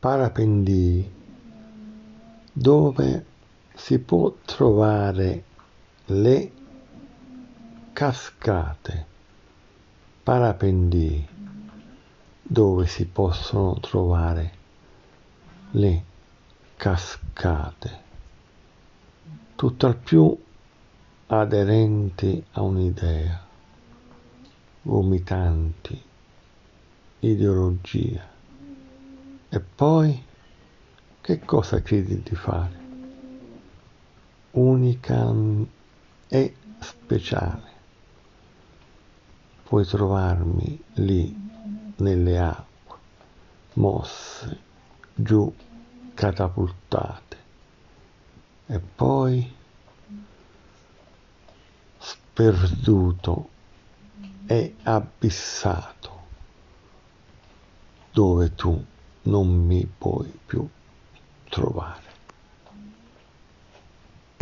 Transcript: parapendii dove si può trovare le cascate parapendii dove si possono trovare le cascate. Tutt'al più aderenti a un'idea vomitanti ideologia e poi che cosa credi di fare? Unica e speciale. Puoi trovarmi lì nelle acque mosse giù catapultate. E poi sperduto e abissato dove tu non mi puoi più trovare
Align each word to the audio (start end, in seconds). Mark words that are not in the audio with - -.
parapendii 0.00 1.12
dove 2.52 3.26
si 3.74 3.98
può 3.98 4.34
trovare 4.44 5.44
le 6.06 6.52
cascate 7.92 9.06
parapendii 10.22 11.28
dove 12.42 12.86
si 12.86 13.06
possono 13.06 13.80
trovare 13.80 14.52
le 15.72 16.04
cascate. 16.76 17.98
Tutt'al 19.56 19.96
più 19.96 20.36
aderenti 21.26 22.44
a 22.52 22.62
un'idea 22.62 23.44
vomitanti 24.82 26.02
ideologia 27.20 28.26
e 29.52 29.58
poi 29.58 30.24
che 31.20 31.40
cosa 31.40 31.82
credi 31.82 32.22
di 32.22 32.36
fare? 32.36 32.78
Unica 34.52 35.34
e 36.28 36.54
speciale. 36.78 37.68
Puoi 39.64 39.84
trovarmi 39.84 40.80
lì 40.94 41.36
nelle 41.96 42.38
acque 42.38 42.98
mosse 43.74 44.58
giù 45.14 45.52
catapultate. 46.14 47.36
E 48.66 48.78
poi 48.78 49.52
sperduto 51.98 53.48
e 54.46 54.76
abissato 54.84 56.18
dove 58.12 58.54
tu 58.54 58.84
non 59.22 59.48
mi 59.48 59.86
puoi 59.86 60.30
più 60.46 60.66
trovare 61.48 62.09